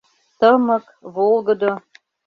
[0.39, 1.71] Тымык, волгыдо